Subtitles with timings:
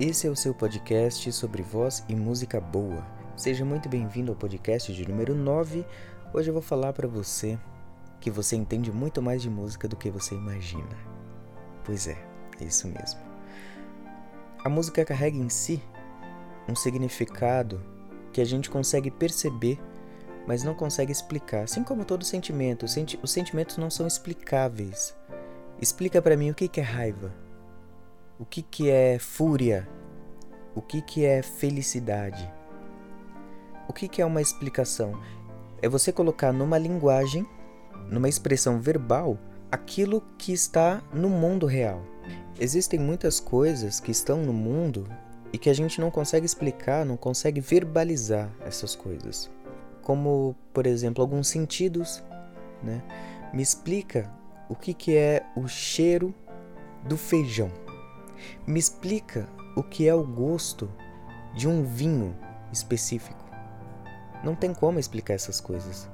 [0.00, 3.06] Esse é o seu podcast sobre voz e música boa.
[3.36, 5.84] Seja muito bem-vindo ao podcast de número 9.
[6.32, 7.58] Hoje eu vou falar para você
[8.18, 10.96] que você entende muito mais de música do que você imagina.
[11.84, 12.16] Pois é,
[12.58, 13.20] é isso mesmo.
[14.64, 15.82] A música carrega em si
[16.66, 17.84] um significado
[18.32, 19.78] que a gente consegue perceber,
[20.46, 21.64] mas não consegue explicar.
[21.64, 25.14] Assim como todo sentimento, os sentimentos não são explicáveis.
[25.78, 27.30] Explica para mim o que é raiva,
[28.40, 29.86] o que, que é fúria?
[30.74, 32.50] O que, que é felicidade?
[33.86, 35.12] O que, que é uma explicação?
[35.82, 37.46] É você colocar numa linguagem,
[38.08, 39.38] numa expressão verbal,
[39.70, 42.02] aquilo que está no mundo real.
[42.58, 45.06] Existem muitas coisas que estão no mundo
[45.52, 49.50] e que a gente não consegue explicar, não consegue verbalizar essas coisas.
[50.00, 52.24] Como, por exemplo, alguns sentidos.
[52.82, 53.02] Né?
[53.52, 54.32] Me explica
[54.66, 56.34] o que, que é o cheiro
[57.06, 57.70] do feijão.
[58.66, 60.90] Me explica o que é o gosto
[61.54, 62.36] de um vinho
[62.72, 63.44] específico.
[64.42, 66.08] Não tem como explicar essas coisas.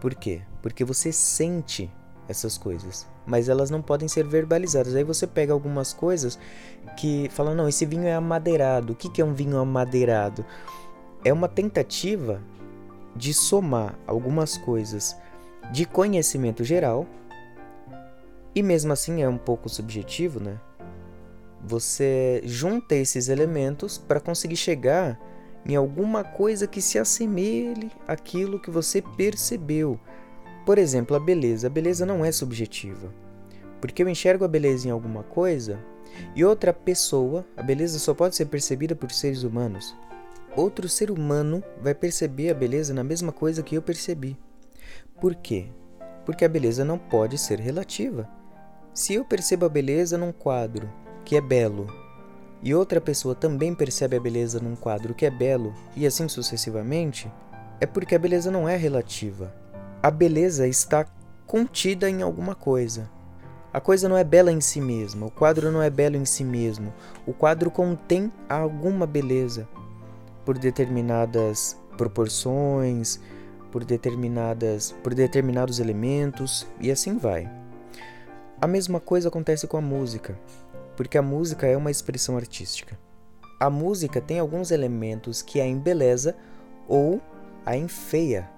[0.00, 0.42] Por quê?
[0.62, 1.90] Porque você sente
[2.28, 4.94] essas coisas, mas elas não podem ser verbalizadas.
[4.94, 6.38] Aí você pega algumas coisas
[6.96, 8.92] que falam: não, esse vinho é amadeirado.
[8.92, 10.44] O que é um vinho amadeirado?
[11.24, 12.40] É uma tentativa
[13.14, 15.16] de somar algumas coisas
[15.72, 17.06] de conhecimento geral,
[18.54, 20.58] e mesmo assim é um pouco subjetivo, né?
[21.62, 25.20] Você junta esses elementos para conseguir chegar
[25.64, 30.00] em alguma coisa que se assemelhe àquilo que você percebeu.
[30.64, 31.66] Por exemplo, a beleza.
[31.66, 33.12] A beleza não é subjetiva.
[33.80, 35.78] Porque eu enxergo a beleza em alguma coisa
[36.34, 39.96] e outra pessoa, a beleza só pode ser percebida por seres humanos.
[40.56, 44.36] Outro ser humano vai perceber a beleza na mesma coisa que eu percebi.
[45.20, 45.68] Por quê?
[46.24, 48.28] Porque a beleza não pode ser relativa.
[48.92, 50.90] Se eu percebo a beleza num quadro
[51.30, 51.86] que é belo,
[52.60, 57.30] e outra pessoa também percebe a beleza num quadro que é belo, e assim sucessivamente,
[57.80, 59.54] é porque a beleza não é relativa.
[60.02, 61.06] A beleza está
[61.46, 63.08] contida em alguma coisa.
[63.72, 66.42] A coisa não é bela em si mesma, o quadro não é belo em si
[66.42, 66.92] mesmo.
[67.24, 69.68] O quadro contém alguma beleza
[70.44, 73.20] por determinadas proporções,
[73.70, 77.48] por determinadas por determinados elementos e assim vai.
[78.60, 80.36] A mesma coisa acontece com a música
[81.00, 82.98] porque a música é uma expressão artística.
[83.58, 86.36] A música tem alguns elementos que a embeleza
[86.86, 87.22] ou
[87.64, 88.50] a enfeia.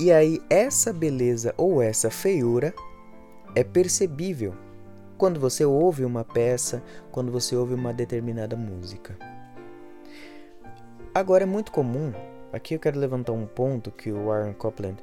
[0.00, 2.72] E aí essa beleza ou essa feiura
[3.54, 4.54] é percebível
[5.18, 9.14] quando você ouve uma peça, quando você ouve uma determinada música.
[11.14, 12.10] Agora é muito comum,
[12.54, 14.96] aqui eu quero levantar um ponto que o Aaron Copland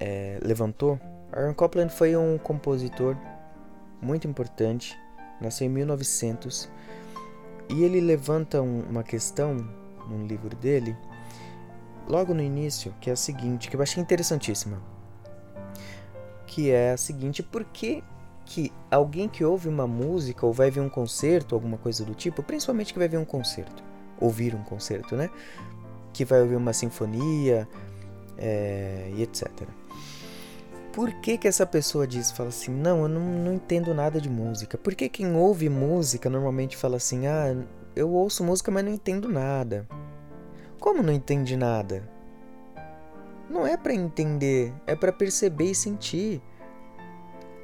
[0.00, 0.98] é, levantou.
[1.30, 3.16] Aaron Copland foi um compositor
[4.02, 4.98] muito importante
[5.40, 6.68] nasceu em 1900
[7.68, 9.68] e ele levanta um, uma questão
[10.08, 10.96] num livro dele,
[12.06, 14.80] logo no início, que é a seguinte, que eu achei interessantíssima.
[16.46, 18.02] Que é a seguinte, por que,
[18.46, 22.42] que alguém que ouve uma música ou vai ver um concerto, alguma coisa do tipo,
[22.42, 23.82] principalmente que vai ver um concerto,
[24.18, 25.28] ouvir um concerto, né?
[26.12, 27.68] Que vai ouvir uma sinfonia
[28.38, 29.68] é, e etc
[30.98, 34.28] por que, que essa pessoa diz, fala assim, não, eu não, não entendo nada de
[34.28, 34.76] música?
[34.76, 37.56] Por que quem ouve música normalmente fala assim, ah,
[37.94, 39.86] eu ouço música, mas não entendo nada?
[40.80, 42.02] Como não entende nada?
[43.48, 46.42] Não é para entender, é para perceber e sentir.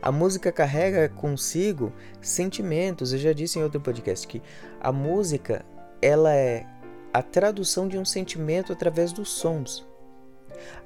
[0.00, 3.12] A música carrega consigo sentimentos.
[3.12, 4.40] Eu já disse em outro podcast que
[4.80, 5.66] a música
[6.00, 6.64] ela é
[7.12, 9.84] a tradução de um sentimento através dos sons.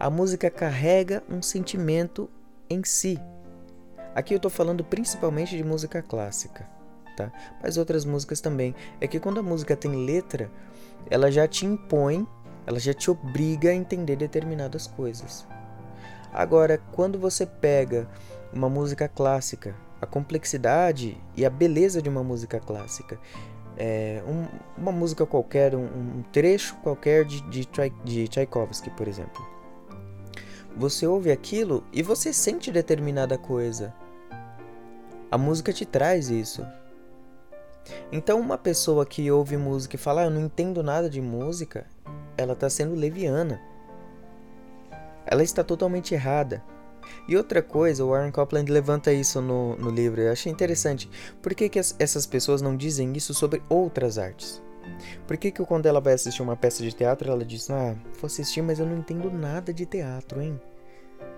[0.00, 2.30] A música carrega um sentimento
[2.70, 3.18] em si.
[4.14, 6.68] Aqui eu estou falando principalmente de música clássica,
[7.16, 7.30] tá?
[7.62, 8.74] Mas outras músicas também.
[9.00, 10.50] É que quando a música tem letra,
[11.10, 12.26] ela já te impõe,
[12.66, 15.46] ela já te obriga a entender determinadas coisas.
[16.32, 18.09] Agora, quando você pega
[18.53, 23.18] uma música clássica, a complexidade e a beleza de uma música clássica,
[23.76, 27.68] é, um, uma música qualquer, um, um trecho qualquer de, de,
[28.04, 29.58] de Tchaikovsky, por exemplo
[30.76, 33.94] você ouve aquilo e você sente determinada coisa.
[35.30, 36.66] A música te traz isso.
[38.12, 41.86] Então, uma pessoa que ouve música e fala, ah, eu não entendo nada de música,
[42.36, 43.60] ela está sendo leviana.
[45.26, 46.62] Ela está totalmente errada.
[47.26, 51.10] E outra coisa, o Warren Copland levanta isso no, no livro, eu achei interessante.
[51.42, 54.62] Por que, que as, essas pessoas não dizem isso sobre outras artes?
[55.26, 58.26] Por que, que quando ela vai assistir uma peça de teatro, ela diz: Ah, vou
[58.26, 60.60] assistir, mas eu não entendo nada de teatro, hein?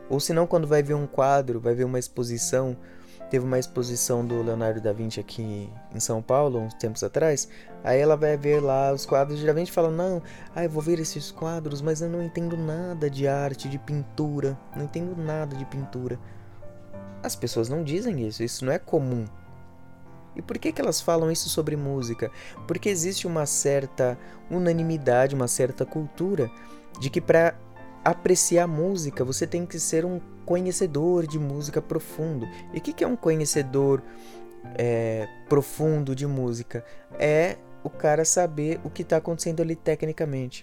[0.08, 2.76] Ou se não, quando vai ver um quadro, vai ver uma exposição
[3.30, 7.48] teve uma exposição do Leonardo da Vinci aqui em São Paulo, uns tempos atrás.
[7.84, 10.20] Aí ela vai ver lá os quadros e geralmente fala: Não,
[10.54, 14.58] ah, eu vou ver esses quadros, mas eu não entendo nada de arte, de pintura.
[14.76, 16.18] Não entendo nada de pintura.
[17.22, 19.24] As pessoas não dizem isso, isso não é comum.
[20.34, 22.30] E por que, que elas falam isso sobre música?
[22.66, 24.18] Porque existe uma certa
[24.50, 26.50] unanimidade, uma certa cultura
[27.00, 27.54] de que para
[28.04, 32.46] apreciar música você tem que ser um conhecedor de música profundo.
[32.72, 34.02] E o que, que é um conhecedor
[34.76, 36.84] é, profundo de música?
[37.18, 40.62] É o cara saber o que está acontecendo ali tecnicamente.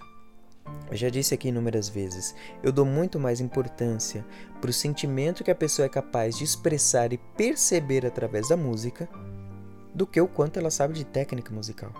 [0.90, 4.24] Eu já disse aqui inúmeras vezes, eu dou muito mais importância
[4.60, 9.08] para o sentimento que a pessoa é capaz de expressar e perceber através da música
[9.98, 11.92] do que o quanto ela sabe de técnica musical.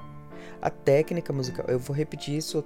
[0.63, 2.65] A técnica musical, eu vou repetir isso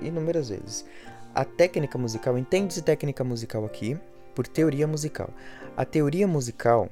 [0.00, 0.84] inúmeras vezes.
[1.32, 3.96] A técnica musical, entende-se técnica musical aqui
[4.34, 5.30] por teoria musical.
[5.76, 6.88] A teoria musical,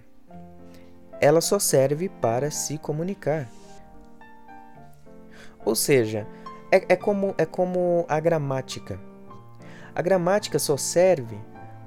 [1.20, 3.50] ela só serve para se comunicar.
[5.64, 6.26] Ou seja,
[6.70, 8.98] é, é, como, é como a gramática.
[9.92, 11.36] A gramática só serve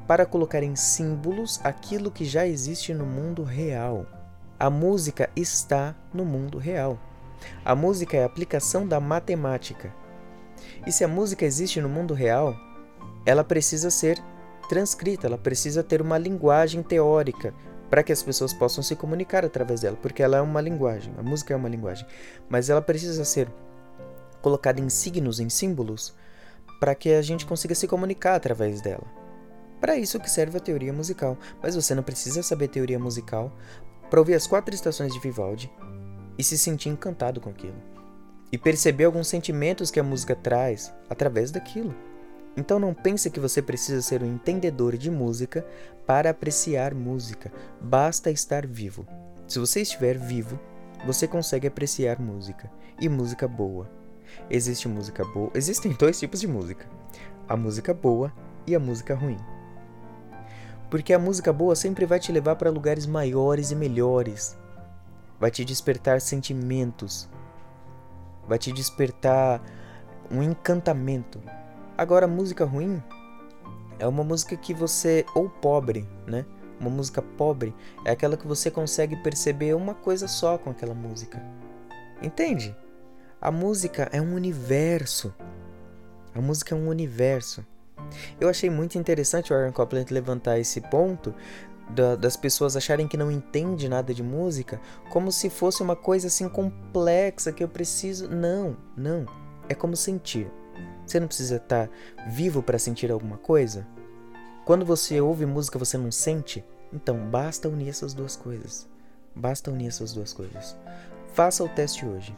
[0.06, 4.06] para colocar em símbolos aquilo que já existe no mundo real.
[4.58, 6.98] A música está no mundo real.
[7.64, 9.94] A música é a aplicação da matemática.
[10.88, 12.56] E se a música existe no mundo real,
[13.26, 14.18] ela precisa ser
[14.70, 17.54] transcrita, ela precisa ter uma linguagem teórica
[17.90, 21.24] para que as pessoas possam se comunicar através dela, porque ela é uma linguagem, a
[21.24, 22.06] música é uma linguagem,
[22.50, 23.48] mas ela precisa ser
[24.42, 26.14] colocada em signos, em símbolos,
[26.80, 29.04] para que a gente consiga se comunicar através dela.
[29.80, 33.52] Para isso que serve a teoria musical, mas você não precisa saber teoria musical
[34.10, 35.72] para ouvir as quatro estações de Vivaldi
[36.38, 37.76] e se sentir encantado com aquilo.
[38.52, 41.94] E perceber alguns sentimentos que a música traz através daquilo.
[42.56, 45.66] Então não pense que você precisa ser um entendedor de música
[46.06, 47.52] para apreciar música.
[47.82, 49.06] Basta estar vivo.
[49.48, 50.60] Se você estiver vivo,
[51.06, 53.90] você consegue apreciar música e música boa.
[54.50, 56.88] Existe música boa, existem dois tipos de música:
[57.48, 58.34] a música boa
[58.66, 59.38] e a música ruim
[60.90, 64.58] porque a música boa sempre vai te levar para lugares maiores e melhores.
[65.40, 67.30] Vai te despertar sentimentos.
[68.48, 69.62] Vai te despertar
[70.32, 71.42] um encantamento.
[71.98, 73.02] Agora, a música ruim
[74.00, 76.46] é uma música que você ou pobre, né?
[76.80, 77.74] Uma música pobre
[78.04, 81.42] é aquela que você consegue perceber uma coisa só com aquela música.
[82.22, 82.76] Entende?
[83.42, 85.34] A música é um universo.
[86.34, 87.66] A música é um universo.
[88.40, 91.34] Eu achei muito interessante o Aaron Copland levantar esse ponto
[91.90, 94.80] da, das pessoas acharem que não entende nada de música,
[95.10, 98.28] como se fosse uma coisa assim complexa que eu preciso.
[98.28, 99.26] Não, não.
[99.70, 100.52] É como sentir.
[101.06, 101.90] Você não precisa estar
[102.28, 103.86] vivo para sentir alguma coisa?
[104.66, 106.64] Quando você ouve música, você não sente?
[106.92, 108.88] Então, basta unir essas duas coisas.
[109.36, 110.76] Basta unir essas duas coisas.
[111.34, 112.36] Faça o teste hoje.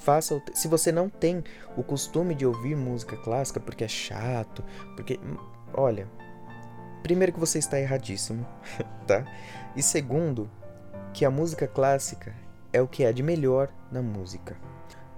[0.00, 0.42] Faça o...
[0.54, 1.44] Se você não tem
[1.76, 4.64] o costume de ouvir música clássica porque é chato,
[4.96, 5.20] porque.
[5.22, 5.36] Hum,
[5.74, 6.08] olha.
[7.02, 8.46] Primeiro, que você está erradíssimo,
[9.06, 9.24] tá?
[9.74, 10.50] E segundo,
[11.12, 12.34] que a música clássica
[12.72, 14.56] é o que há de melhor na música.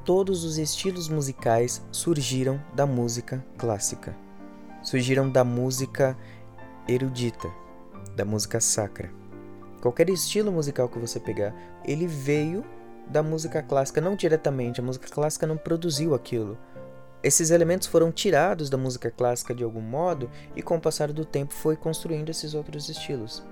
[0.05, 4.17] Todos os estilos musicais surgiram da música clássica.
[4.83, 6.17] Surgiram da música
[6.89, 7.49] erudita,
[8.17, 9.13] da música sacra.
[9.81, 12.65] Qualquer estilo musical que você pegar, ele veio
[13.13, 16.59] da música clássica, não diretamente, a música clássica não produziu aquilo.
[17.23, 21.25] Esses elementos foram tirados da música clássica de algum modo e com o passar do
[21.25, 23.45] tempo foi construindo esses outros estilos.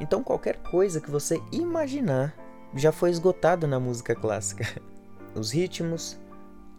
[0.00, 2.34] Então qualquer coisa que você imaginar
[2.74, 4.64] já foi esgotado na música clássica.
[5.34, 6.18] Os ritmos,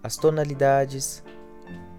[0.03, 1.23] as tonalidades,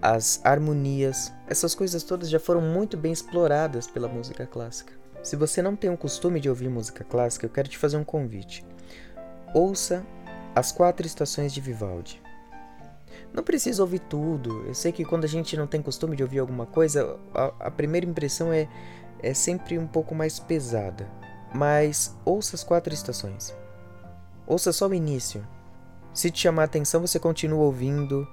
[0.01, 4.93] as harmonias, essas coisas todas já foram muito bem exploradas pela música clássica.
[5.23, 8.03] Se você não tem o costume de ouvir música clássica, eu quero te fazer um
[8.03, 8.65] convite.
[9.53, 10.05] Ouça
[10.55, 12.21] as quatro estações de Vivaldi.
[13.31, 14.65] Não precisa ouvir tudo.
[14.65, 17.71] Eu sei que quando a gente não tem costume de ouvir alguma coisa, a, a
[17.71, 18.67] primeira impressão é,
[19.21, 21.07] é sempre um pouco mais pesada.
[21.53, 23.55] Mas ouça as quatro estações.
[24.47, 25.45] Ouça só o início.
[26.13, 28.27] Se te chamar a atenção, você continua ouvindo.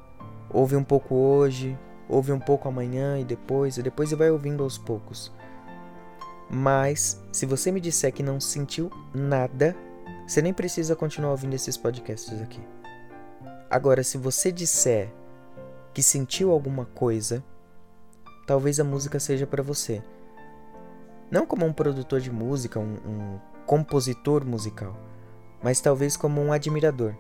[0.51, 4.77] Ouve um pouco hoje, ouve um pouco amanhã e depois, e depois vai ouvindo aos
[4.77, 5.33] poucos.
[6.51, 9.77] Mas, se você me disser que não sentiu nada,
[10.27, 12.61] você nem precisa continuar ouvindo esses podcasts aqui.
[13.69, 15.13] Agora, se você disser
[15.93, 17.45] que sentiu alguma coisa,
[18.47, 20.03] talvez a música seja para você.
[21.31, 24.97] Não como um produtor de música, um, um compositor musical,
[25.63, 27.15] mas talvez como um admirador.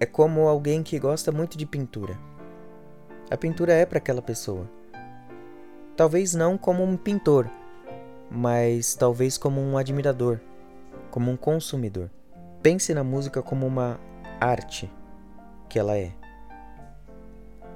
[0.00, 2.18] É como alguém que gosta muito de pintura.
[3.30, 4.68] A pintura é para aquela pessoa.
[5.96, 7.48] Talvez não como um pintor,
[8.30, 10.40] mas talvez como um admirador,
[11.12, 12.10] como um consumidor.
[12.62, 14.00] Pense na música como uma
[14.40, 14.90] arte
[15.68, 16.10] que ela é.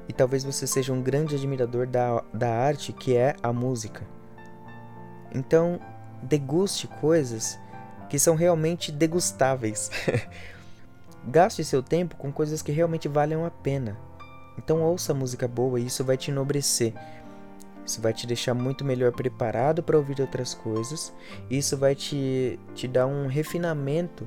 [0.08, 4.04] E talvez você seja um grande admirador da, da arte que é a música.
[5.34, 5.78] Então,
[6.22, 7.58] deguste coisas
[8.08, 9.90] que são realmente degustáveis.
[11.28, 13.98] Gaste seu tempo com coisas que realmente valham a pena.
[14.56, 16.94] Então ouça música boa e isso vai te enobrecer.
[17.86, 21.14] Isso vai te deixar muito melhor preparado para ouvir outras coisas.
[21.48, 24.26] Isso vai te, te dar um refinamento.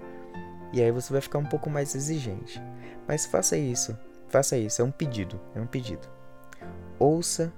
[0.72, 2.62] E aí você vai ficar um pouco mais exigente.
[3.06, 3.98] Mas faça isso.
[4.30, 4.82] Faça isso.
[4.82, 5.38] É um pedido.
[5.54, 6.08] É um pedido.
[6.98, 7.52] Ouça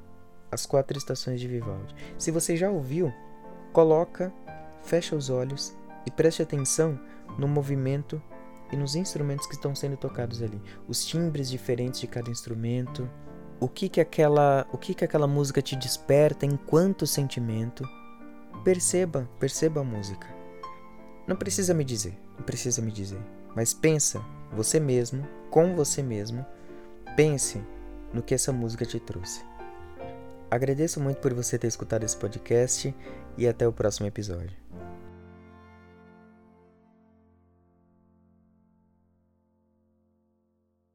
[0.51, 1.96] as quatro estações de Vivaldi.
[2.17, 3.13] Se você já ouviu,
[3.72, 4.34] coloca,
[4.81, 7.00] fecha os olhos e preste atenção
[7.38, 8.22] no movimento
[8.72, 13.10] e nos instrumentos que estão sendo tocados ali, os timbres diferentes de cada instrumento,
[13.62, 17.88] o que que aquela, o que que aquela música te desperta enquanto sentimento.
[18.65, 20.27] Perceba, perceba a música.
[21.27, 23.22] Não precisa me dizer, não precisa me dizer,
[23.56, 24.20] mas pensa
[24.51, 26.44] você mesmo, com você mesmo,
[27.15, 27.62] pense
[28.12, 29.46] no que essa música te trouxe.
[30.50, 32.94] Agradeço muito por você ter escutado esse podcast
[33.38, 34.58] e até o próximo episódio.